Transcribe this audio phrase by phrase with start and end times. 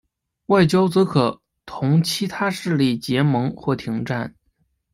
[0.47, 4.33] 外交则可同其他势力结盟或停战。